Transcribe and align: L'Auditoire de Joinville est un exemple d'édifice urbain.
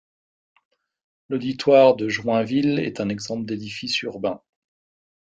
L'Auditoire 1.29 1.95
de 1.95 2.09
Joinville 2.09 2.79
est 2.79 2.99
un 3.01 3.09
exemple 3.09 3.45
d'édifice 3.45 4.01
urbain. 4.01 4.41